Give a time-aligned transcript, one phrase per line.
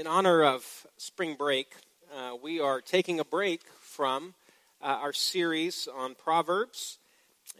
[0.00, 1.74] in honor of spring break,
[2.16, 4.32] uh, we are taking a break from
[4.80, 6.96] uh, our series on Proverbs.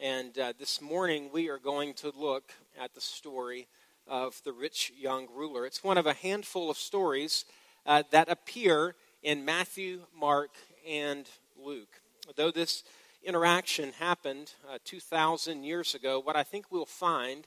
[0.01, 3.69] And uh, this morning we are going to look at the story
[4.07, 5.67] of the rich young ruler.
[5.67, 7.45] It's one of a handful of stories
[7.85, 10.53] uh, that appear in Matthew, Mark,
[10.89, 11.29] and
[11.63, 12.01] Luke.
[12.37, 12.85] Though this
[13.23, 17.47] interaction happened uh, 2,000 years ago, what I think we'll find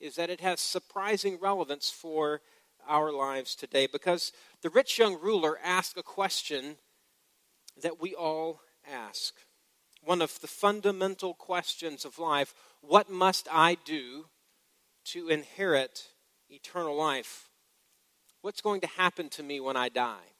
[0.00, 2.40] is that it has surprising relevance for
[2.88, 6.76] our lives today because the rich young ruler asked a question
[7.80, 9.34] that we all ask.
[10.04, 14.26] One of the fundamental questions of life what must I do
[15.04, 16.08] to inherit
[16.50, 17.48] eternal life?
[18.40, 20.34] What's going to happen to me when I die?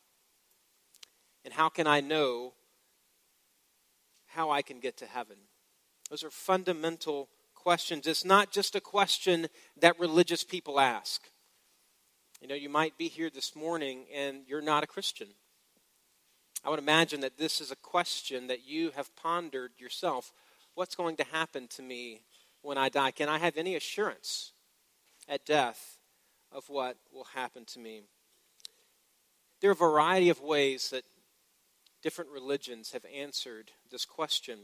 [1.44, 2.54] And how can I know
[4.26, 5.36] how I can get to heaven?
[6.10, 8.06] Those are fundamental questions.
[8.06, 9.46] It's not just a question
[9.80, 11.22] that religious people ask.
[12.42, 15.28] You know, you might be here this morning and you're not a Christian.
[16.64, 20.32] I would imagine that this is a question that you have pondered yourself.
[20.74, 22.22] What's going to happen to me
[22.60, 23.12] when I die?
[23.12, 24.50] Can I have any assurance
[25.28, 25.98] at death
[26.50, 28.02] of what will happen to me?
[29.60, 31.04] There are a variety of ways that
[32.02, 34.58] different religions have answered this question.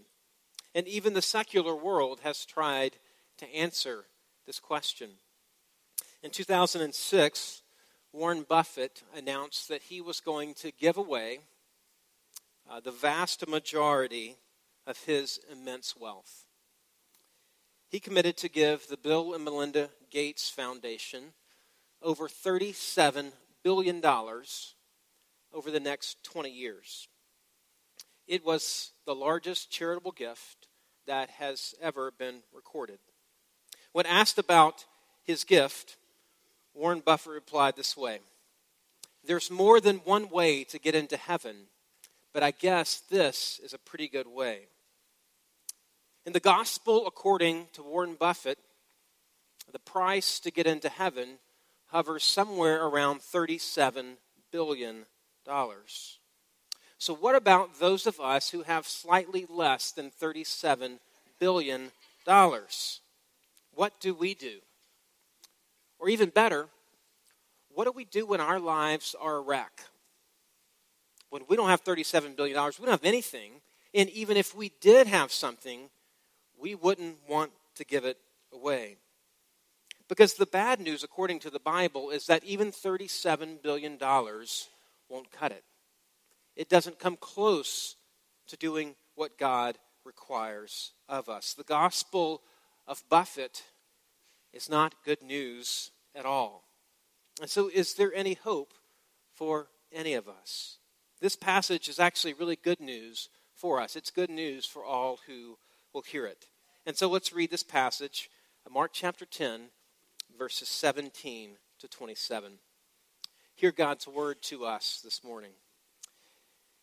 [0.74, 2.96] And even the secular world has tried
[3.36, 4.06] to answer
[4.46, 5.10] this question.
[6.24, 7.62] In 2006,
[8.12, 11.40] Warren Buffett announced that he was going to give away
[12.68, 14.36] uh, the vast majority
[14.86, 16.46] of his immense wealth.
[17.90, 21.32] He committed to give the Bill and Melinda Gates Foundation
[22.02, 27.08] over $37 billion over the next 20 years.
[28.26, 30.68] It was the largest charitable gift
[31.06, 32.98] that has ever been recorded.
[33.92, 34.84] When asked about
[35.22, 35.96] his gift,
[36.78, 38.20] Warren Buffett replied this way
[39.24, 41.66] There's more than one way to get into heaven,
[42.32, 44.68] but I guess this is a pretty good way.
[46.24, 48.58] In the gospel, according to Warren Buffett,
[49.72, 51.38] the price to get into heaven
[51.88, 54.14] hovers somewhere around $37
[54.52, 55.06] billion.
[56.98, 60.98] So, what about those of us who have slightly less than $37
[61.40, 61.90] billion?
[63.74, 64.58] What do we do?
[65.98, 66.68] Or even better,
[67.74, 69.82] what do we do when our lives are a wreck?
[71.30, 73.52] When we don't have $37 billion, we don't have anything,
[73.94, 75.90] and even if we did have something,
[76.58, 78.18] we wouldn't want to give it
[78.52, 78.96] away.
[80.08, 85.52] Because the bad news, according to the Bible, is that even $37 billion won't cut
[85.52, 85.64] it.
[86.56, 87.96] It doesn't come close
[88.46, 91.52] to doing what God requires of us.
[91.52, 92.42] The gospel
[92.86, 93.64] of Buffett
[94.52, 96.64] is not good news at all.
[97.40, 98.74] And so, is there any hope
[99.34, 100.78] for any of us?
[101.20, 103.96] This passage is actually really good news for us.
[103.96, 105.58] It's good news for all who
[105.92, 106.46] will hear it.
[106.86, 108.30] And so, let's read this passage,
[108.70, 109.70] Mark chapter 10,
[110.38, 112.52] verses 17 to 27.
[113.54, 115.52] Hear God's word to us this morning.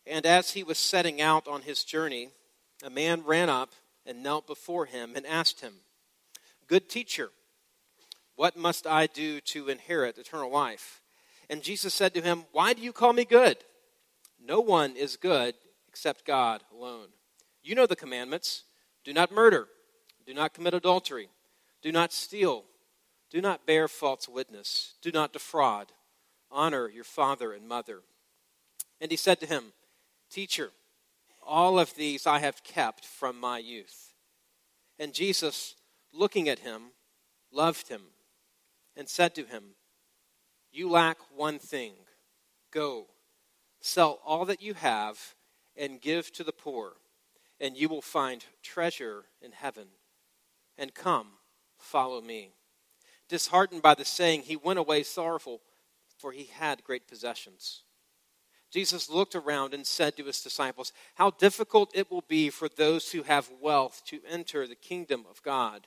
[0.06, 2.28] And as he was setting out on his journey,
[2.84, 3.72] a man ran up
[4.04, 5.74] and knelt before him and asked him,
[6.66, 7.30] Good teacher,
[8.36, 11.00] what must I do to inherit eternal life?
[11.48, 13.56] And Jesus said to him, Why do you call me good?
[14.42, 15.54] No one is good
[15.88, 17.08] except God alone.
[17.62, 18.64] You know the commandments
[19.04, 19.68] do not murder,
[20.26, 21.30] do not commit adultery,
[21.82, 22.64] do not steal,
[23.30, 25.92] do not bear false witness, do not defraud,
[26.50, 28.00] honor your father and mother.
[29.00, 29.72] And he said to him,
[30.30, 30.70] Teacher,
[31.44, 34.12] all of these I have kept from my youth.
[34.98, 35.76] And Jesus,
[36.12, 36.90] looking at him,
[37.52, 38.02] loved him
[38.96, 39.74] and said to him,
[40.72, 41.92] You lack one thing.
[42.72, 43.06] Go,
[43.80, 45.34] sell all that you have
[45.76, 46.94] and give to the poor,
[47.60, 49.88] and you will find treasure in heaven.
[50.78, 51.28] And come,
[51.78, 52.52] follow me.
[53.28, 55.60] Disheartened by the saying, he went away sorrowful,
[56.18, 57.82] for he had great possessions.
[58.70, 63.12] Jesus looked around and said to his disciples, How difficult it will be for those
[63.12, 65.86] who have wealth to enter the kingdom of God.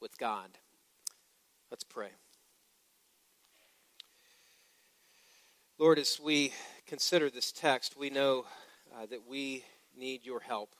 [0.00, 0.50] with God.
[1.70, 2.10] Let's pray.
[5.78, 6.52] Lord, as we
[6.86, 8.46] consider this text, we know
[8.96, 9.64] uh, that we
[9.96, 10.74] need your help.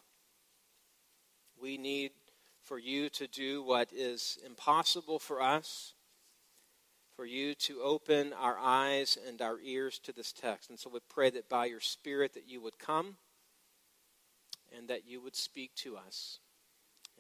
[1.61, 2.13] We need
[2.65, 5.95] for you to do what is impossible for us,
[7.17, 10.71] for you to open our eyes and our ears to this text.
[10.71, 13.17] And so we pray that by your Spirit that you would come
[14.77, 16.41] and that you would speak to us.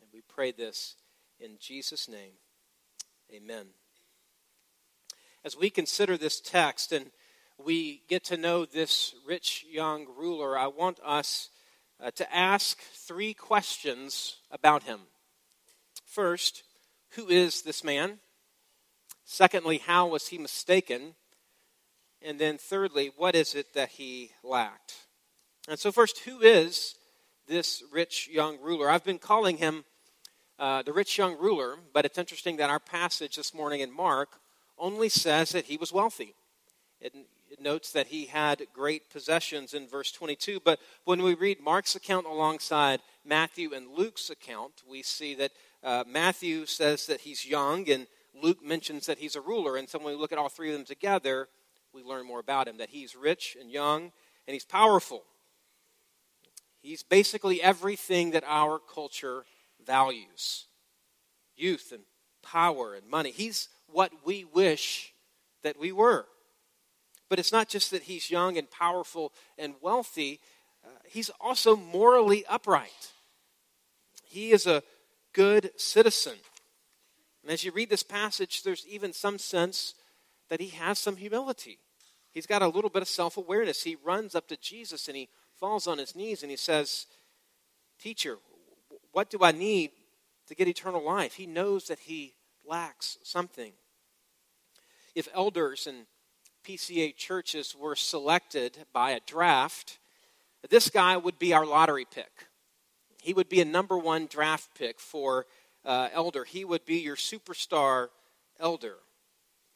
[0.01, 0.97] And we pray this
[1.41, 2.33] in Jesus' name.
[3.33, 3.67] Amen.
[5.45, 7.11] As we consider this text and
[7.59, 11.51] we get to know this rich young ruler, I want us
[12.03, 15.01] uh, to ask three questions about him.
[16.05, 16.63] First,
[17.11, 18.19] who is this man?
[19.25, 21.15] Secondly, how was he mistaken?
[22.23, 24.95] And then thirdly, what is it that he lacked?
[25.69, 26.95] And so, first, who is
[27.47, 28.91] this rich young ruler?
[28.91, 29.85] I've been calling him
[30.59, 34.41] uh, the rich young ruler, but it's interesting that our passage this morning in Mark
[34.79, 36.35] only says that he was wealthy.
[37.01, 37.15] It,
[37.51, 40.61] it notes that he had great possessions in verse 22.
[40.65, 45.53] But when we read Mark's account alongside Matthew and Luke's account, we see that
[45.83, 49.77] uh, Matthew says that he's young, and Luke mentions that he's a ruler.
[49.77, 51.49] And so when we look at all three of them together,
[51.93, 54.13] we learn more about him that he's rich and young,
[54.47, 55.23] and he's powerful.
[56.83, 59.45] He's basically everything that our culture
[59.89, 60.67] values
[61.57, 62.03] youth and
[62.43, 63.31] power and money.
[63.31, 65.13] He's what we wish
[65.63, 66.27] that we were.
[67.29, 70.41] But it's not just that he's young and powerful and wealthy,
[70.85, 73.13] uh, he's also morally upright.
[74.25, 74.83] He is a
[75.33, 76.37] good citizen.
[77.43, 79.95] And as you read this passage, there's even some sense
[80.49, 81.79] that he has some humility.
[82.31, 83.83] He's got a little bit of self awareness.
[83.83, 87.07] He runs up to Jesus and he falls on his knees and he says,
[87.99, 88.39] Teacher,
[89.19, 89.91] what do I need
[90.47, 91.35] to get eternal life?
[91.35, 92.35] He knows that he
[92.65, 93.73] lacks something.
[95.13, 96.07] If elders and
[96.65, 99.99] PCA churches were selected by a draft,
[100.71, 102.31] this guy would be our lottery pick.
[103.21, 105.47] He would be a number one draft pick for
[105.85, 106.45] uh, elder.
[106.45, 108.11] He would be your superstar
[108.61, 108.99] elder.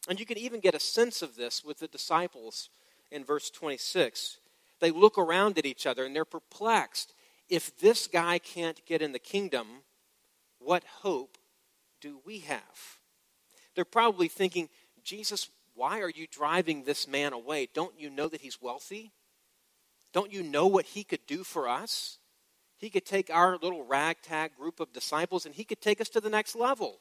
[0.09, 2.71] And you can even get a sense of this with the disciples
[3.11, 4.39] in verse 26.
[4.79, 7.13] They look around at each other and they're perplexed.
[7.53, 9.83] If this guy can't get in the kingdom,
[10.59, 11.37] what hope
[12.01, 12.97] do we have?
[13.75, 14.71] They're probably thinking,
[15.05, 17.69] Jesus, why are you driving this man away?
[17.75, 19.13] Don't you know that he's wealthy?
[20.15, 22.17] Don't you know what he could do for us?
[22.79, 26.23] He could take our little ragtag group of disciples and he could take us to
[26.23, 27.01] the next level.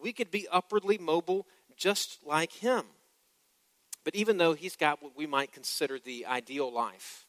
[0.00, 1.44] We could be upwardly mobile
[1.76, 2.84] just like him.
[4.04, 7.26] But even though he's got what we might consider the ideal life,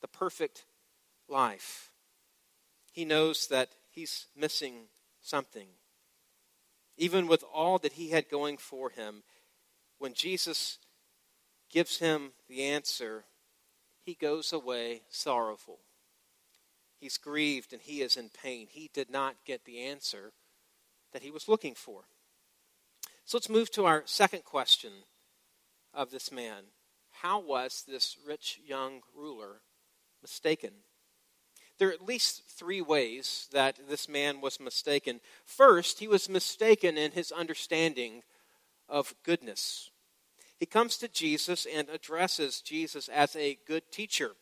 [0.00, 0.64] the perfect
[1.28, 1.89] life,
[2.90, 4.88] he knows that he's missing
[5.20, 5.68] something.
[6.96, 9.22] Even with all that he had going for him,
[9.98, 10.78] when Jesus
[11.70, 13.24] gives him the answer,
[14.02, 15.78] he goes away sorrowful.
[16.98, 18.66] He's grieved and he is in pain.
[18.68, 20.32] He did not get the answer
[21.12, 22.02] that he was looking for.
[23.24, 24.90] So let's move to our second question
[25.94, 26.64] of this man.
[27.22, 29.60] How was this rich young ruler
[30.20, 30.72] mistaken?
[31.80, 35.20] There are at least three ways that this man was mistaken.
[35.46, 38.22] First, he was mistaken in his understanding
[38.86, 39.88] of goodness.
[40.58, 44.32] He comes to Jesus and addresses Jesus as a good teacher.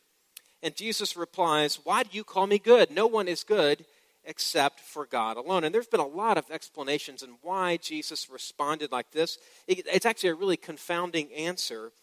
[0.61, 2.91] And Jesus replies, Why do you call me good?
[2.91, 3.85] No one is good
[4.25, 5.63] except for God alone.
[5.63, 9.37] And there's been a lot of explanations on why Jesus responded like this.
[9.65, 11.93] It's actually a really confounding answer.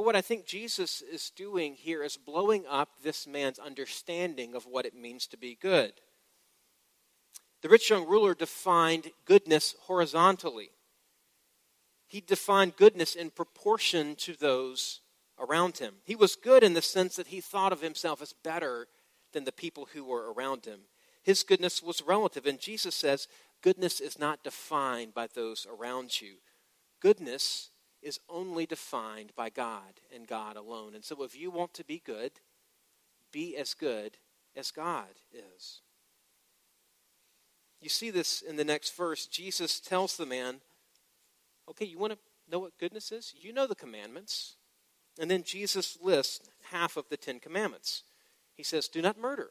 [0.00, 4.64] But what I think Jesus is doing here is blowing up this man's understanding of
[4.64, 5.92] what it means to be good.
[7.60, 10.70] The rich young ruler defined goodness horizontally.
[12.06, 15.02] He defined goodness in proportion to those
[15.38, 15.96] around him.
[16.06, 18.86] He was good in the sense that he thought of himself as better
[19.34, 20.80] than the people who were around him.
[21.22, 23.28] His goodness was relative, and Jesus says
[23.60, 26.36] goodness is not defined by those around you.
[27.02, 27.68] Goodness
[28.02, 30.94] is only defined by God and God alone.
[30.94, 32.32] And so if you want to be good,
[33.32, 34.16] be as good
[34.56, 35.80] as God is.
[37.80, 39.26] You see this in the next verse.
[39.26, 40.60] Jesus tells the man,
[41.68, 42.18] Okay, you want to
[42.50, 43.32] know what goodness is?
[43.38, 44.56] You know the commandments.
[45.20, 48.02] And then Jesus lists half of the Ten Commandments.
[48.56, 49.50] He says, Do not murder,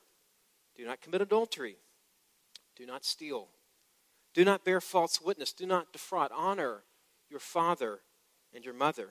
[0.76, 1.78] do not commit adultery,
[2.76, 3.48] do not steal,
[4.34, 6.84] do not bear false witness, do not defraud, honor
[7.30, 8.02] your father
[8.54, 9.10] and your mother.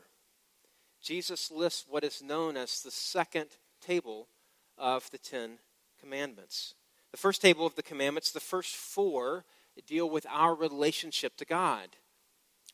[1.02, 3.46] Jesus lists what is known as the second
[3.80, 4.28] table
[4.76, 5.58] of the Ten
[6.00, 6.74] Commandments.
[7.12, 9.44] The first table of the commandments, the first four,
[9.86, 11.88] deal with our relationship to God.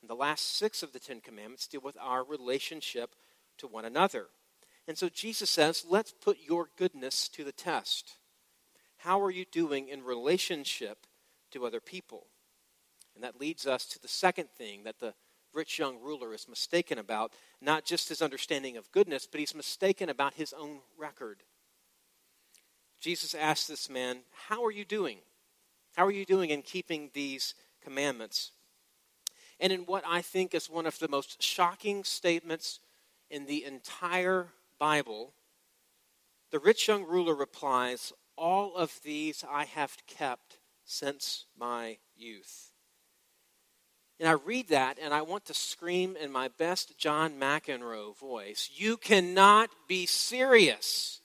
[0.01, 3.15] And the last six of the Ten Commandments deal with our relationship
[3.59, 4.27] to one another.
[4.89, 8.17] And so Jesus says, let's put your goodness to the test.
[8.99, 11.07] How are you doing in relationship
[11.53, 12.27] to other people?
[13.15, 15.15] And that leads us to the second thing that the
[15.55, 20.09] rich young ruler is mistaken about not just his understanding of goodness, but he's mistaken
[20.09, 21.39] about his own record.
[23.01, 25.19] Jesus asked this man, How are you doing?
[25.97, 28.51] How are you doing in keeping these commandments?
[29.61, 32.81] And in what I think is one of the most shocking statements
[33.31, 35.33] in the entire Bible,
[36.51, 42.74] the rich young ruler replies, All of these I have kept since my youth.
[44.21, 48.71] And I read that and I want to scream in my best John McEnroe voice
[48.75, 51.21] You cannot be serious.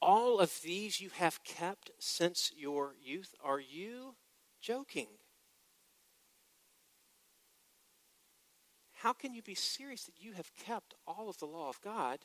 [0.00, 3.34] All of these you have kept since your youth.
[3.44, 4.14] Are you
[4.60, 5.08] joking?
[8.94, 12.20] How can you be serious that you have kept all of the law of God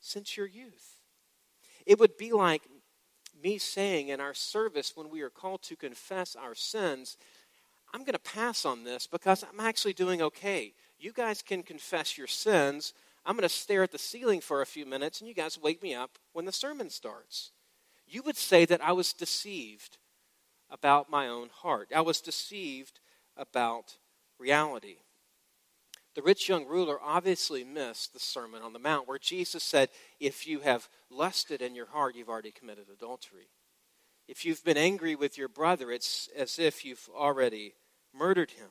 [0.00, 1.00] since your youth?
[1.86, 2.62] It would be like
[3.42, 7.16] me saying in our service when we are called to confess our sins,
[7.92, 10.74] I'm going to pass on this because I'm actually doing okay.
[10.98, 12.92] You guys can confess your sins.
[13.24, 15.82] I'm going to stare at the ceiling for a few minutes and you guys wake
[15.82, 17.52] me up when the sermon starts.
[18.06, 19.98] You would say that I was deceived
[20.70, 21.90] about my own heart.
[21.94, 23.00] I was deceived
[23.36, 23.96] about
[24.38, 24.96] reality.
[26.14, 29.88] The rich young ruler obviously missed the Sermon on the Mount where Jesus said,
[30.20, 33.48] If you have lusted in your heart, you've already committed adultery.
[34.28, 37.74] If you've been angry with your brother, it's as if you've already
[38.14, 38.68] murdered him.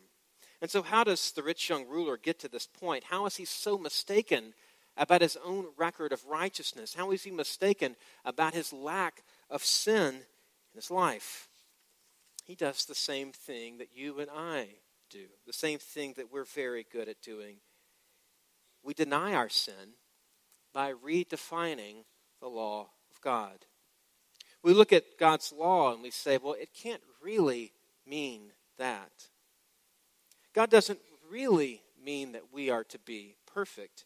[0.61, 3.03] And so, how does the rich young ruler get to this point?
[3.03, 4.53] How is he so mistaken
[4.95, 6.93] about his own record of righteousness?
[6.93, 11.49] How is he mistaken about his lack of sin in his life?
[12.45, 14.69] He does the same thing that you and I
[15.13, 17.57] do, the same thing that we're very good at doing.
[18.83, 19.95] We deny our sin
[20.73, 22.05] by redefining
[22.41, 23.65] the law of God.
[24.63, 27.73] We look at God's law and we say, well, it can't really
[28.07, 29.29] mean that.
[30.53, 34.05] God doesn't really mean that we are to be perfect.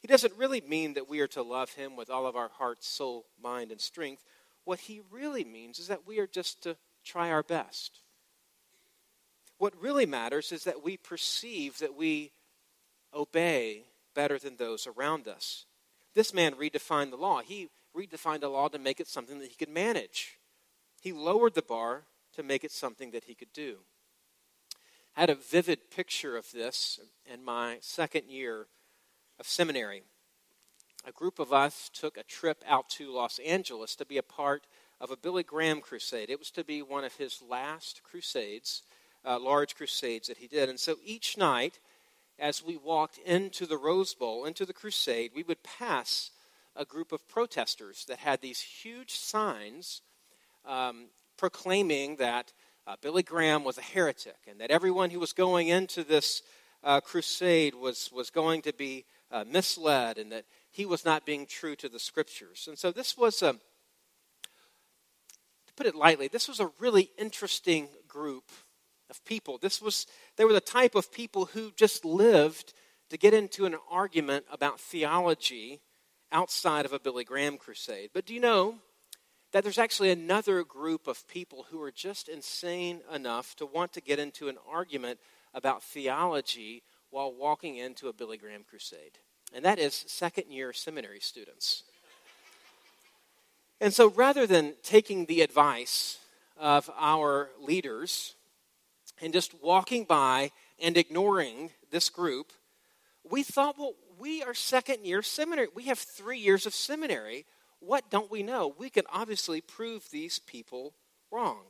[0.00, 2.82] He doesn't really mean that we are to love Him with all of our heart,
[2.82, 4.24] soul, mind, and strength.
[4.64, 8.00] What He really means is that we are just to try our best.
[9.62, 12.32] What really matters is that we perceive that we
[13.14, 15.66] obey better than those around us.
[16.14, 17.42] This man redefined the law.
[17.42, 20.40] He redefined the law to make it something that he could manage.
[21.00, 22.02] He lowered the bar
[22.34, 23.76] to make it something that he could do.
[25.16, 28.66] I had a vivid picture of this in my second year
[29.38, 30.02] of seminary.
[31.06, 34.66] A group of us took a trip out to Los Angeles to be a part
[35.00, 36.30] of a Billy Graham crusade.
[36.30, 38.82] It was to be one of his last crusades
[39.24, 40.68] uh, large crusades that he did.
[40.68, 41.78] And so each night,
[42.38, 46.30] as we walked into the Rose Bowl, into the crusade, we would pass
[46.74, 50.00] a group of protesters that had these huge signs
[50.64, 52.52] um, proclaiming that
[52.86, 56.42] uh, Billy Graham was a heretic and that everyone who was going into this
[56.82, 61.46] uh, crusade was, was going to be uh, misled and that he was not being
[61.46, 62.66] true to the scriptures.
[62.68, 63.58] And so this was a, to
[65.76, 68.50] put it lightly, this was a really interesting group
[69.12, 69.58] of people.
[69.58, 72.72] This was, they were the type of people who just lived
[73.10, 75.82] to get into an argument about theology
[76.32, 78.08] outside of a Billy Graham crusade.
[78.14, 78.76] But do you know
[79.52, 84.00] that there's actually another group of people who are just insane enough to want to
[84.00, 85.20] get into an argument
[85.52, 89.18] about theology while walking into a Billy Graham crusade?
[89.52, 91.82] And that is second year seminary students.
[93.78, 96.16] And so rather than taking the advice
[96.56, 98.36] of our leaders
[99.22, 100.50] and just walking by
[100.80, 102.52] and ignoring this group,
[103.24, 105.68] we thought, well, we are second year seminary.
[105.74, 107.46] We have three years of seminary.
[107.78, 108.74] What don't we know?
[108.76, 110.94] We can obviously prove these people
[111.30, 111.62] wrong.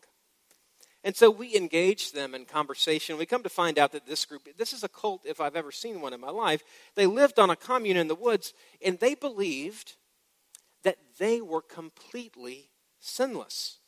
[1.04, 3.18] And so we engage them in conversation.
[3.18, 5.72] We come to find out that this group, this is a cult if I've ever
[5.72, 6.62] seen one in my life.
[6.94, 8.54] They lived on a commune in the woods,
[8.84, 9.94] and they believed
[10.84, 13.78] that they were completely sinless.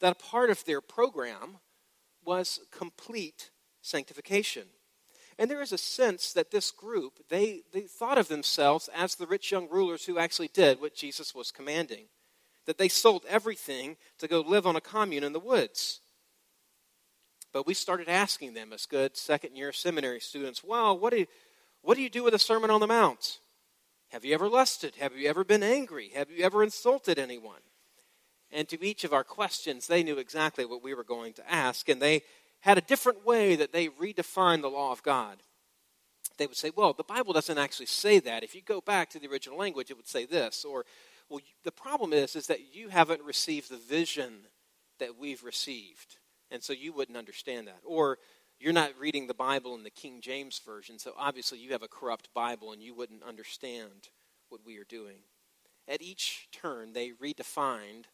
[0.00, 1.58] That a part of their program
[2.28, 4.64] was complete sanctification.
[5.38, 9.26] And there is a sense that this group, they, they thought of themselves as the
[9.26, 12.04] rich young rulers who actually did what Jesus was commanding.
[12.66, 16.00] That they sold everything to go live on a commune in the woods.
[17.50, 21.26] But we started asking them as good second year seminary students, well, what do, you,
[21.80, 23.38] what do you do with a Sermon on the Mount?
[24.10, 24.96] Have you ever lusted?
[24.96, 26.10] Have you ever been angry?
[26.14, 27.62] Have you ever insulted anyone?
[28.50, 31.88] And to each of our questions, they knew exactly what we were going to ask,
[31.88, 32.22] and they
[32.60, 35.42] had a different way that they redefined the law of God.
[36.38, 38.42] they would say, well, the Bible doesn't actually say that.
[38.44, 40.64] If you go back to the original language, it would say this.
[40.64, 40.84] Or,
[41.28, 44.46] well, the problem is, is that you haven't received the vision
[44.98, 46.16] that we've received.
[46.50, 47.80] And so you wouldn't understand that.
[47.84, 48.18] Or
[48.58, 51.88] you're not reading the Bible in the King James Version, so obviously you have a
[51.88, 54.08] corrupt Bible and you wouldn't understand
[54.48, 55.18] what we are doing.
[55.86, 58.06] At each turn, they redefined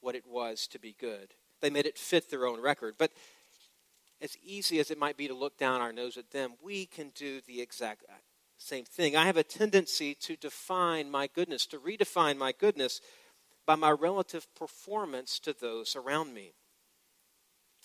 [0.00, 1.34] what it was to be good.
[1.60, 2.94] They made it fit their own record.
[2.98, 3.12] But
[4.20, 7.12] as easy as it might be to look down our nose at them, we can
[7.14, 8.14] do the exact uh,
[8.58, 9.16] same thing.
[9.16, 13.00] I have a tendency to define my goodness, to redefine my goodness
[13.66, 16.52] by my relative performance to those around me.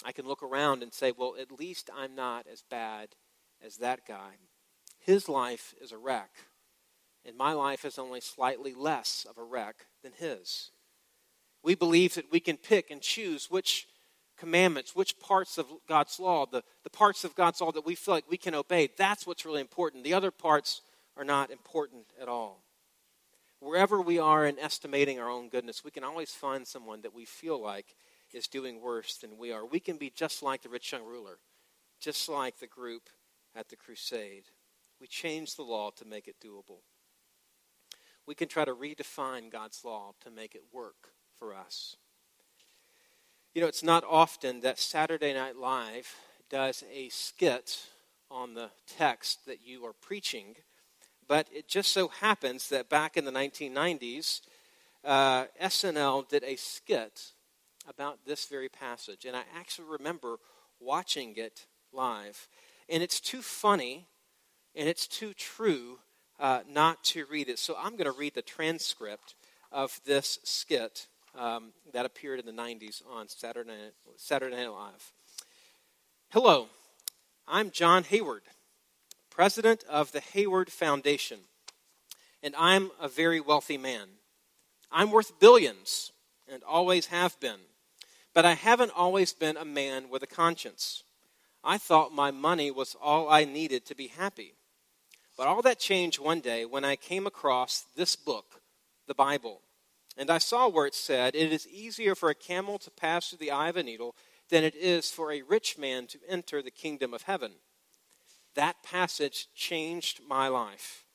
[0.04, 3.10] I can look around and say, well, at least I'm not as bad
[3.64, 4.36] as that guy.
[5.00, 6.32] His life is a wreck,
[7.26, 10.72] and my life is only slightly less of a wreck than his.
[11.64, 13.88] We believe that we can pick and choose which
[14.38, 18.16] commandments, which parts of God's law, the, the parts of God's law that we feel
[18.16, 20.04] like we can obey, that's what's really important.
[20.04, 20.82] The other parts
[21.16, 22.64] are not important at all.
[23.60, 27.26] Wherever we are in estimating our own goodness, we can always find someone that we
[27.26, 27.96] feel like
[28.34, 29.64] is doing worse than we are.
[29.64, 31.38] We can be just like the rich young ruler,
[32.00, 33.10] just like the group
[33.56, 34.46] at the crusade.
[35.00, 36.80] We change the law to make it doable.
[38.26, 41.96] We can try to redefine God's law to make it work for us.
[43.56, 46.16] You know, it's not often that Saturday Night Live
[46.52, 47.80] does a skit
[48.30, 50.56] on the text that you are preaching,
[51.28, 54.42] but it just so happens that back in the 1990s,
[55.04, 57.32] uh, SNL did a skit
[57.90, 59.26] about this very passage.
[59.26, 60.38] And I actually remember
[60.80, 62.48] watching it live.
[62.88, 64.06] And it's too funny
[64.76, 65.98] and it's too true
[66.40, 67.58] uh, not to read it.
[67.58, 69.34] So I'm going to read the transcript
[69.72, 71.08] of this skit
[71.38, 75.12] um, that appeared in the 90s on Saturday Saturday Night Live.
[76.30, 76.68] Hello,
[77.48, 78.44] I'm John Hayward,
[79.30, 81.40] president of the Hayward Foundation,
[82.44, 84.08] and I'm a very wealthy man.
[84.92, 86.12] I'm worth billions
[86.52, 87.60] and always have been.
[88.34, 91.04] But I haven't always been a man with a conscience.
[91.64, 94.54] I thought my money was all I needed to be happy.
[95.38, 98.62] But all that changed one day when I came across this book,
[99.08, 99.62] the Bible.
[100.18, 103.40] And I saw where it said, It is easier for a camel to pass through
[103.40, 104.16] the eye of a needle
[104.50, 107.54] than it is for a rich man to enter the kingdom of heaven.
[108.56, 111.06] That passage changed my life.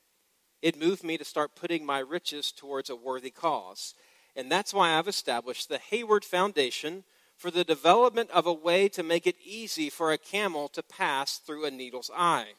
[0.61, 3.93] It moved me to start putting my riches towards a worthy cause.
[4.35, 7.03] And that's why I've established the Hayward Foundation
[7.37, 11.37] for the development of a way to make it easy for a camel to pass
[11.37, 12.53] through a needle's eye.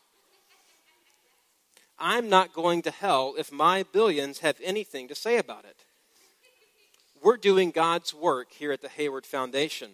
[1.98, 5.85] I'm not going to hell if my billions have anything to say about it.
[7.22, 9.92] We're doing God's work here at the Hayward Foundation.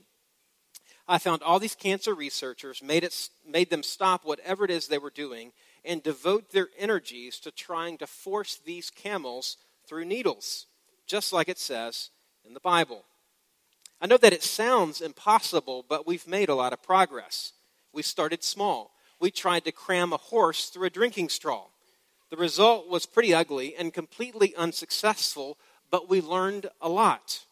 [1.06, 4.98] I found all these cancer researchers, made, it, made them stop whatever it is they
[4.98, 5.52] were doing,
[5.84, 10.66] and devote their energies to trying to force these camels through needles
[11.06, 12.10] just like it says
[12.44, 13.04] in the Bible.
[14.00, 17.52] I know that it sounds impossible, but we've made a lot of progress.
[17.92, 18.92] We started small.
[19.20, 21.66] We tried to cram a horse through a drinking straw.
[22.30, 25.56] The result was pretty ugly and completely unsuccessful,
[25.94, 27.44] but we learned a lot.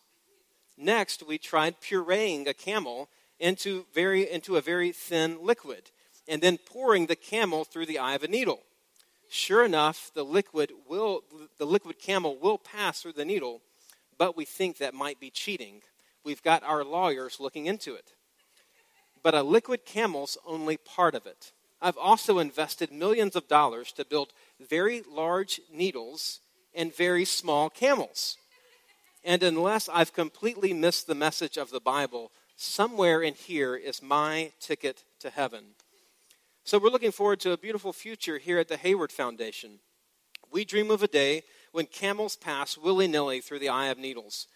[0.77, 5.93] Next, we tried pureeing a camel into, very, into a very thin liquid
[6.27, 8.59] and then pouring the camel through the eye of a needle.
[9.31, 11.23] Sure enough, the liquid will
[11.57, 13.61] the liquid camel will pass through the needle,
[14.19, 15.81] but we think that might be cheating.
[16.25, 18.11] We've got our lawyers looking into it.
[19.23, 21.53] But a liquid camel's only part of it.
[21.81, 26.41] I've also invested millions of dollars to build very large needles
[26.75, 28.37] and very small camels.
[29.25, 34.53] And unless I've completely missed the message of the Bible, somewhere in here is my
[34.61, 35.65] ticket to heaven.
[36.65, 39.81] So we're looking forward to a beautiful future here at the Hayward Foundation.
[40.53, 44.47] We dream of a day when camels pass willy nilly through the eye of needles,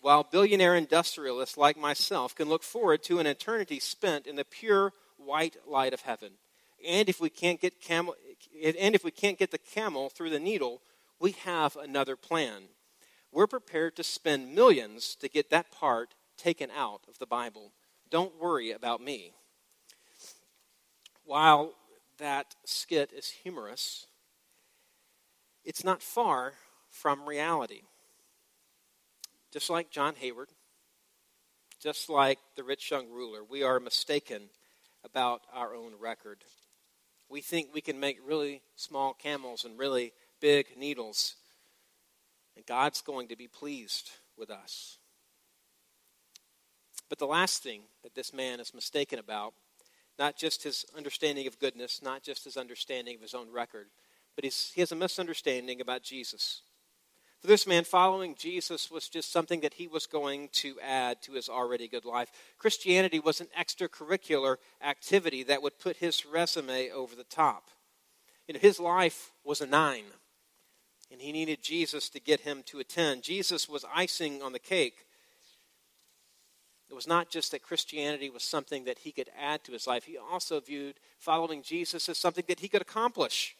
[0.00, 4.92] while billionaire industrialists like myself can look forward to an eternity spent in the pure
[5.18, 6.30] white light of heaven.
[6.86, 8.14] And if we can't get camel,
[8.64, 10.80] and if we can't get the camel through the needle,
[11.20, 12.62] we have another plan.
[13.30, 17.72] We're prepared to spend millions to get that part taken out of the Bible.
[18.10, 19.34] Don't worry about me
[21.30, 21.74] while
[22.18, 24.08] that skit is humorous,
[25.64, 26.54] it's not far
[26.88, 27.82] from reality.
[29.52, 30.48] Just like John Hayward,
[31.80, 34.50] just like the rich young ruler, we are mistaken
[35.04, 36.38] about our own record.
[37.28, 41.36] We think we can make really small camels and really big needles,
[42.56, 44.98] and God's going to be pleased with us.
[47.08, 49.52] But the last thing that this man is mistaken about
[50.18, 53.86] not just his understanding of goodness, not just his understanding of his own record,
[54.36, 56.62] but he has a misunderstanding about Jesus.
[57.40, 61.32] For this man, following Jesus was just something that he was going to add to
[61.32, 62.30] his already good life.
[62.58, 67.70] Christianity was an extracurricular activity that would put his resume over the top.
[68.46, 70.04] You know, his life was a nine,
[71.10, 73.22] and he needed Jesus to get him to attend.
[73.22, 75.06] Jesus was icing on the cake.
[76.88, 80.04] It was not just that Christianity was something that he could add to his life,
[80.04, 83.56] he also viewed following Jesus as something that he could accomplish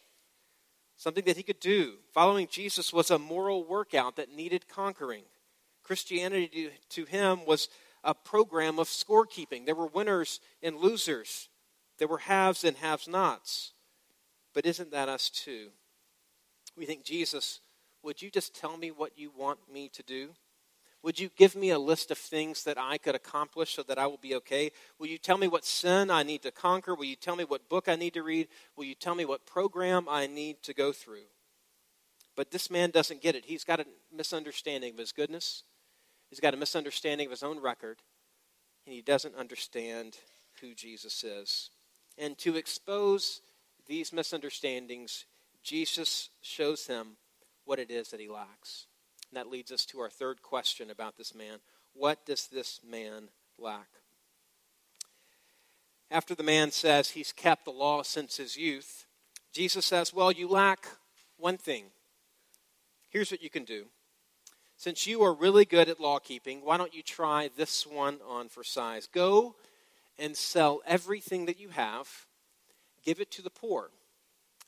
[1.01, 1.95] something that he could do.
[2.13, 5.23] Following Jesus was a moral workout that needed conquering.
[5.83, 7.69] Christianity to him was
[8.03, 9.65] a program of scorekeeping.
[9.65, 11.49] There were winners and losers,
[11.97, 13.73] there were haves and haves nots.
[14.53, 15.69] But isn't that us too?
[16.77, 17.59] We think, Jesus,
[18.03, 20.29] would you just tell me what you want me to do?
[21.03, 24.05] Would you give me a list of things that I could accomplish so that I
[24.05, 24.71] will be okay?
[24.99, 26.93] Will you tell me what sin I need to conquer?
[26.93, 28.47] Will you tell me what book I need to read?
[28.75, 31.25] Will you tell me what program I need to go through?
[32.35, 33.45] But this man doesn't get it.
[33.45, 35.63] He's got a misunderstanding of his goodness,
[36.29, 37.97] he's got a misunderstanding of his own record,
[38.85, 40.17] and he doesn't understand
[40.61, 41.71] who Jesus is.
[42.17, 43.41] And to expose
[43.87, 45.25] these misunderstandings,
[45.63, 47.17] Jesus shows him
[47.65, 48.87] what it is that he lacks.
[49.29, 51.59] And that leads us to our third question about this man.
[51.93, 53.87] What does this man lack?
[56.09, 59.05] After the man says he's kept the law since his youth,
[59.53, 60.85] Jesus says, Well, you lack
[61.37, 61.85] one thing.
[63.09, 63.85] Here's what you can do.
[64.77, 68.49] Since you are really good at law keeping, why don't you try this one on
[68.49, 69.07] for size?
[69.07, 69.55] Go
[70.17, 72.07] and sell everything that you have,
[73.03, 73.91] give it to the poor,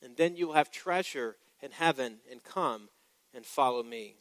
[0.04, 2.88] and then you will have treasure in heaven, and come
[3.32, 4.16] and follow me.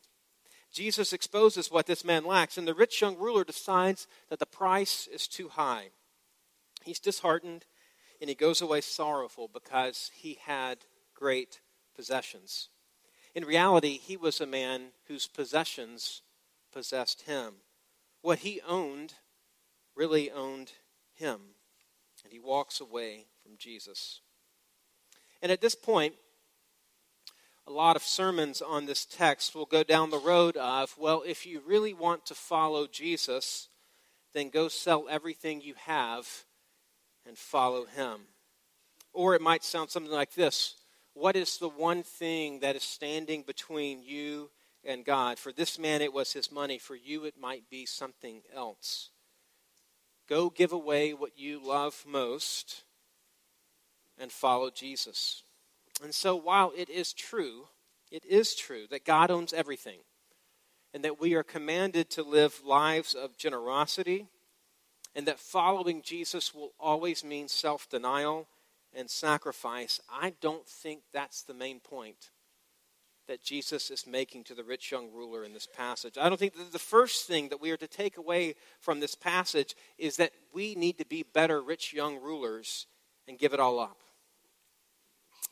[0.72, 5.08] Jesus exposes what this man lacks, and the rich young ruler decides that the price
[5.08, 5.90] is too high.
[6.84, 7.66] He's disheartened,
[8.20, 10.80] and he goes away sorrowful because he had
[11.14, 11.60] great
[11.96, 12.70] possessions.
[13.36, 16.22] In reality, he was a man whose possessions
[16.72, 17.56] possessed him.
[18.22, 19.16] What he owned
[19.96, 20.72] really owned
[21.14, 21.56] him,
[22.24, 24.22] and he walks away from Jesus.
[25.44, 26.16] And at this point,
[27.68, 31.46] a lot of sermons on this text will go down the road of, well, if
[31.46, 33.68] you really want to follow Jesus,
[34.34, 36.46] then go sell everything you have
[37.28, 38.22] and follow him.
[39.12, 40.76] Or it might sound something like this
[41.14, 44.50] What is the one thing that is standing between you
[44.86, 45.38] and God?
[45.38, 46.78] For this man, it was his money.
[46.78, 49.10] For you, it might be something else.
[50.30, 52.84] Go give away what you love most
[54.24, 55.44] and follow Jesus.
[56.02, 57.68] And so, while it is true,
[58.10, 60.00] it is true that God owns everything,
[60.94, 64.26] and that we are commanded to live lives of generosity,
[65.14, 68.48] and that following Jesus will always mean self denial
[68.96, 72.32] and sacrifice, I don't think that's the main point
[73.28, 76.18] that Jesus is making to the rich young ruler in this passage.
[76.18, 79.76] I don't think the first thing that we are to take away from this passage
[79.98, 82.86] is that we need to be better rich young rulers
[83.28, 84.03] and give it all up.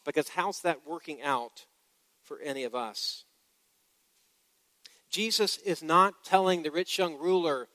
[0.06, 1.66] Because how's that working out
[2.22, 3.26] for any of us?
[5.10, 7.68] Jesus is not telling the rich young ruler,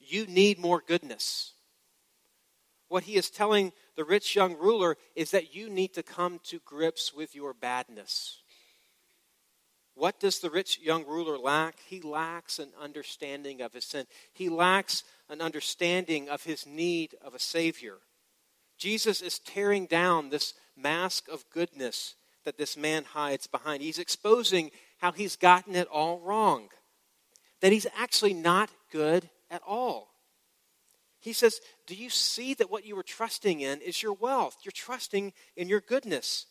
[0.00, 1.52] you need more goodness.
[2.88, 6.60] What he is telling the rich young ruler is that you need to come to
[6.64, 8.42] grips with your badness.
[9.94, 11.76] What does the rich young ruler lack?
[11.86, 14.06] He lacks an understanding of his sin.
[14.32, 17.98] He lacks an understanding of his need of a Savior.
[18.78, 23.82] Jesus is tearing down this mask of goodness that this man hides behind.
[23.82, 26.68] He's exposing how he's gotten it all wrong,
[27.60, 30.08] that he's actually not good at all.
[31.20, 34.56] He says, Do you see that what you were trusting in is your wealth?
[34.64, 36.46] You're trusting in your goodness.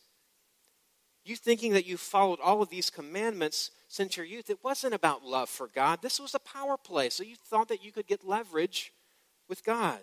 [1.23, 5.23] You thinking that you followed all of these commandments since your youth, it wasn't about
[5.23, 6.01] love for God.
[6.01, 7.09] This was a power play.
[7.09, 8.93] So you thought that you could get leverage
[9.47, 9.99] with God.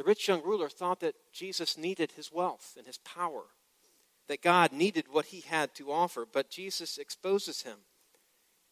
[0.00, 3.42] The rich young ruler thought that Jesus needed his wealth and his power,
[4.28, 7.76] that God needed what he had to offer, but Jesus exposes him.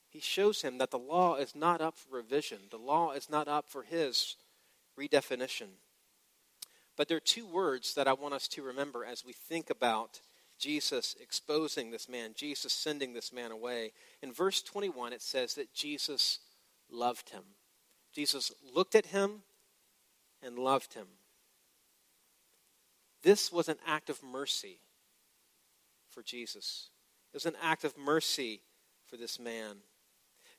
[0.09, 3.47] He shows him that the law is not up for revision, the law is not
[3.47, 4.37] up for his
[4.99, 5.67] redefinition.
[6.97, 10.23] But there are two words that I want us to remember as we think about
[10.59, 13.93] Jesus exposing this man, Jesus sending this man away.
[14.23, 16.39] In verse 21, it says that Jesus
[16.91, 17.43] loved him.
[18.15, 19.43] Jesus looked at him
[20.43, 21.07] and loved him.
[23.23, 24.81] This was an act of mercy
[26.09, 26.91] for Jesus.
[27.33, 28.63] It was an act of mercy
[29.07, 29.79] for this man.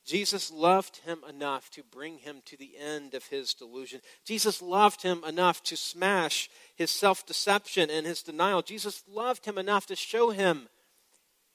[0.05, 4.01] Jesus loved him enough to bring him to the end of his delusion.
[4.25, 8.61] Jesus loved him enough to smash his self deception and his denial.
[8.61, 10.67] Jesus loved him enough to show him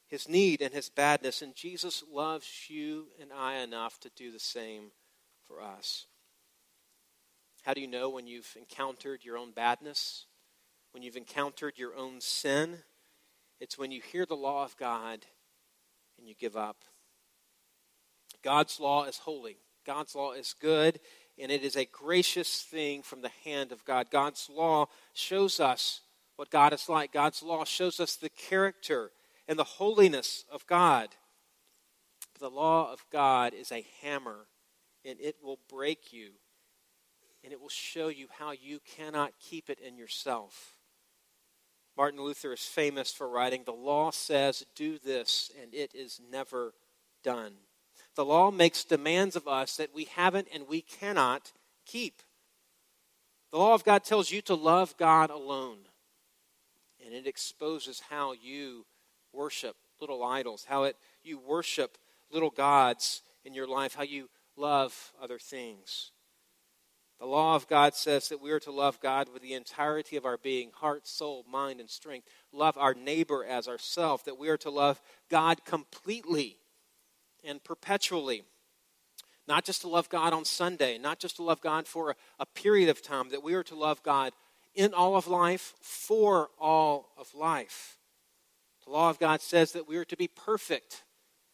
[0.06, 1.42] his need and his badness.
[1.42, 4.92] And Jesus loves you and I enough to do the same
[5.48, 6.06] for us.
[7.62, 10.26] How do you know when you've encountered your own badness?
[10.94, 12.78] When you've encountered your own sin?
[13.60, 15.26] It's when you hear the law of God
[16.16, 16.84] and you give up.
[18.44, 19.56] God's law is holy.
[19.84, 21.00] God's law is good,
[21.36, 24.08] and it is a gracious thing from the hand of God.
[24.08, 26.02] God's law shows us
[26.36, 27.12] what God is like.
[27.12, 29.10] God's law shows us the character
[29.48, 31.08] and the holiness of God.
[32.38, 34.46] The law of God is a hammer,
[35.04, 36.30] and it will break you,
[37.42, 40.73] and it will show you how you cannot keep it in yourself.
[41.96, 46.74] Martin Luther is famous for writing, The law says, do this, and it is never
[47.22, 47.52] done.
[48.16, 51.52] The law makes demands of us that we haven't and we cannot
[51.86, 52.22] keep.
[53.50, 55.78] The law of God tells you to love God alone,
[57.04, 58.86] and it exposes how you
[59.32, 61.96] worship little idols, how it, you worship
[62.32, 66.10] little gods in your life, how you love other things.
[67.20, 70.24] The law of God says that we are to love God with the entirety of
[70.24, 72.26] our being heart, soul, mind, and strength.
[72.52, 75.00] Love our neighbor as ourself, that we are to love
[75.30, 76.58] God completely
[77.44, 78.42] and perpetually.
[79.46, 82.46] Not just to love God on Sunday, not just to love God for a, a
[82.46, 84.32] period of time, that we are to love God
[84.74, 87.98] in all of life, for all of life.
[88.84, 91.04] The law of God says that we are to be perfect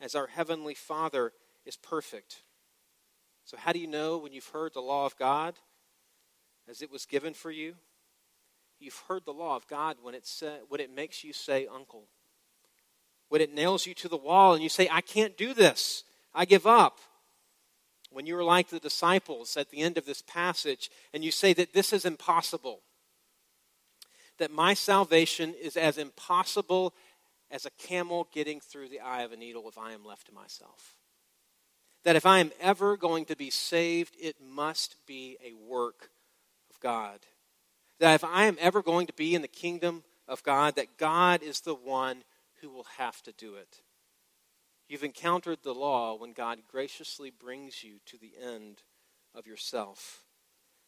[0.01, 1.33] as our Heavenly Father
[1.66, 2.42] is perfect.
[3.44, 5.55] So, how do you know when you've heard the law of God
[6.68, 7.74] as it was given for you?
[8.79, 12.05] You've heard the law of God when it, sa- when it makes you say, Uncle.
[13.29, 16.03] When it nails you to the wall and you say, I can't do this,
[16.35, 16.98] I give up.
[18.11, 21.53] When you are like the disciples at the end of this passage and you say
[21.53, 22.81] that this is impossible,
[24.38, 26.92] that my salvation is as impossible
[27.50, 30.35] as a camel getting through the eye of a needle if I am left to
[30.35, 30.96] myself.
[32.04, 36.10] That if I am ever going to be saved, it must be a work
[36.70, 37.20] of God.
[37.98, 41.42] That if I am ever going to be in the kingdom of God, that God
[41.42, 42.24] is the one
[42.60, 43.82] who will have to do it.
[44.88, 48.82] You've encountered the law when God graciously brings you to the end
[49.34, 50.24] of yourself.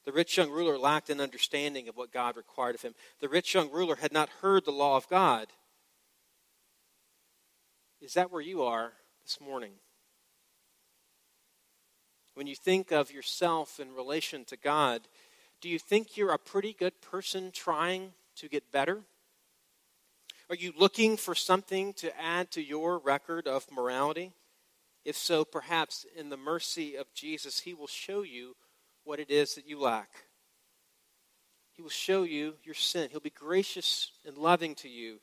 [0.04, 2.94] The rich young ruler lacked an understanding of what God required of him.
[3.20, 5.48] The rich young ruler had not heard the law of God.
[8.00, 9.74] Is that where you are this morning?
[12.34, 15.02] When you think of yourself in relation to God,
[15.60, 19.00] do you think you're a pretty good person trying to get better?
[20.48, 24.32] Are you looking for something to add to your record of morality?
[25.04, 28.56] If so, perhaps in the mercy of Jesus, He will show you
[29.04, 30.10] what it is that you lack.
[31.72, 33.08] He will show you your sin.
[33.10, 35.20] He'll be gracious and loving to you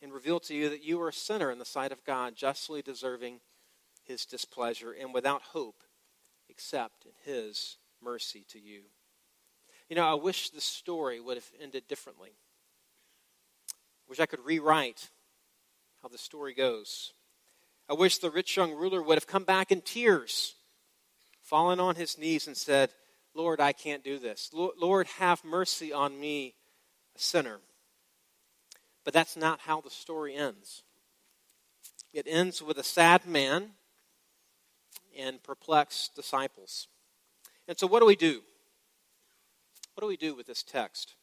[0.00, 2.82] and reveal to you that you are a sinner in the sight of God, justly
[2.82, 3.40] deserving
[4.04, 5.82] his displeasure and without hope
[6.52, 8.82] except in his mercy to you.
[9.88, 12.32] You know, I wish the story would have ended differently.
[13.70, 15.08] I wish I could rewrite
[16.02, 17.14] how the story goes.
[17.88, 20.54] I wish the rich young ruler would have come back in tears,
[21.40, 22.90] fallen on his knees, and said,
[23.34, 24.50] Lord, I can't do this.
[24.52, 26.54] Lord, have mercy on me,
[27.16, 27.60] a sinner.
[29.04, 30.82] But that's not how the story ends.
[32.12, 33.70] It ends with a sad man
[35.18, 36.88] and perplexed disciples.
[37.68, 38.42] And so, what do we do?
[39.94, 41.14] What do we do with this text?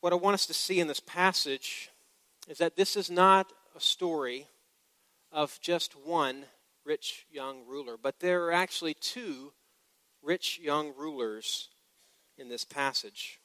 [0.00, 1.90] What I want us to see in this passage
[2.48, 4.46] is that this is not a story
[5.32, 6.44] of just one
[6.84, 9.52] rich young ruler, but there are actually two
[10.22, 11.68] rich young rulers
[12.38, 13.40] in this passage.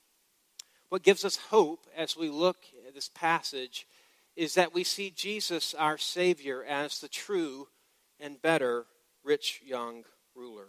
[0.89, 3.87] What gives us hope as we look at this passage
[4.35, 7.67] is that we see Jesus, our Savior, as the true
[8.19, 8.85] and better
[9.25, 10.03] rich young
[10.35, 10.67] ruler.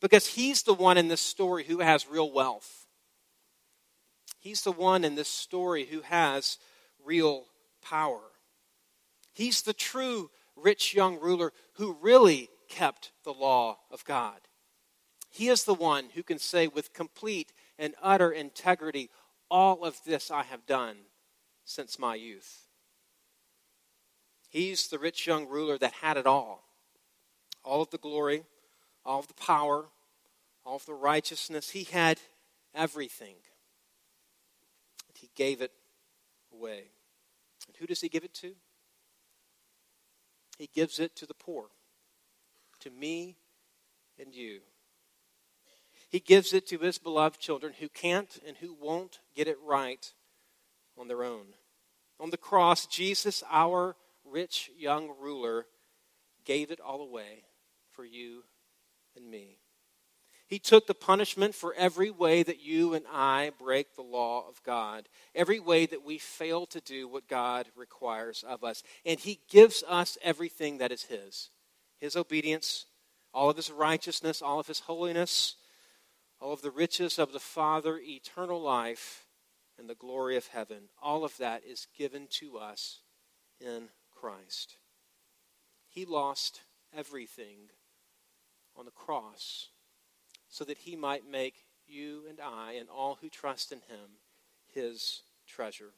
[0.00, 2.86] Because he's the one in this story who has real wealth.
[4.38, 6.58] He's the one in this story who has
[7.04, 7.46] real
[7.80, 8.20] power.
[9.32, 14.40] He's the true rich young ruler who really kept the law of God.
[15.30, 19.10] He is the one who can say with complete and utter integrity,
[19.50, 20.96] all of this I have done
[21.64, 22.66] since my youth.
[24.50, 26.64] He's the rich young ruler that had it all
[27.64, 28.44] all of the glory,
[29.04, 29.86] all of the power,
[30.64, 31.70] all of the righteousness.
[31.70, 32.20] He had
[32.74, 33.36] everything.
[35.08, 35.72] And he gave it
[36.52, 36.90] away.
[37.66, 38.52] And who does he give it to?
[40.58, 41.66] He gives it to the poor.
[42.80, 43.36] to me
[44.18, 44.60] and you.
[46.10, 50.12] He gives it to his beloved children who can't and who won't get it right
[50.98, 51.54] on their own.
[52.18, 53.94] On the cross, Jesus, our
[54.24, 55.66] rich young ruler,
[56.44, 57.44] gave it all away
[57.94, 58.44] for you
[59.16, 59.58] and me.
[60.46, 64.62] He took the punishment for every way that you and I break the law of
[64.62, 68.82] God, every way that we fail to do what God requires of us.
[69.06, 71.48] And He gives us everything that is His
[71.98, 72.84] His obedience,
[73.32, 75.56] all of His righteousness, all of His holiness,
[76.38, 79.24] all of the riches of the Father, eternal life,
[79.78, 80.90] and the glory of heaven.
[81.00, 82.98] All of that is given to us
[83.58, 84.76] in Christ.
[85.88, 86.60] He lost
[86.94, 87.70] everything
[88.76, 89.68] on the cross
[90.48, 94.18] so that he might make you and I and all who trust in him
[94.72, 95.92] his treasure.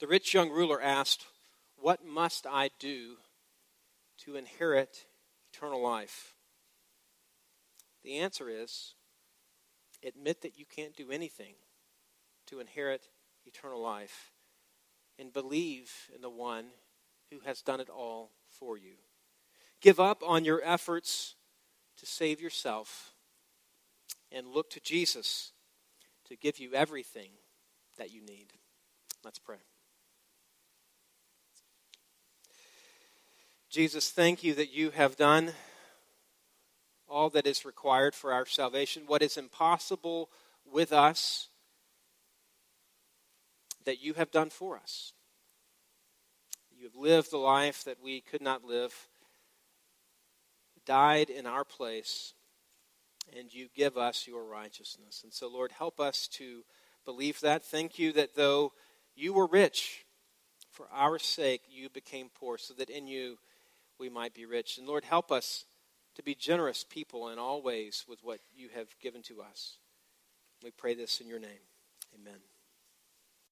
[0.00, 1.26] The rich young ruler asked,
[1.76, 3.16] What must I do
[4.24, 5.06] to inherit
[5.52, 6.34] eternal life?
[8.02, 8.94] The answer is
[10.02, 11.54] admit that you can't do anything
[12.46, 13.08] to inherit
[13.44, 14.32] eternal life
[15.18, 16.66] and believe in the one
[17.30, 18.94] who has done it all for you.
[19.80, 21.34] Give up on your efforts
[21.98, 23.12] to save yourself
[24.32, 25.52] and look to Jesus
[26.28, 27.30] to give you everything
[27.98, 28.52] that you need.
[29.24, 29.56] Let's pray.
[33.68, 35.52] Jesus, thank you that you have done
[37.08, 40.30] all that is required for our salvation, what is impossible
[40.64, 41.48] with us,
[43.84, 45.12] that you have done for us.
[46.76, 49.08] You have lived the life that we could not live
[50.90, 52.34] died in our place,
[53.38, 55.20] and you give us your righteousness.
[55.22, 56.64] And so, Lord, help us to
[57.04, 57.64] believe that.
[57.64, 58.72] Thank you that though
[59.14, 60.04] you were rich,
[60.72, 63.38] for our sake you became poor, so that in you
[64.00, 64.78] we might be rich.
[64.78, 65.64] And Lord, help us
[66.16, 69.76] to be generous people in all ways with what you have given to us.
[70.60, 71.68] We pray this in your name.
[72.20, 72.49] Amen.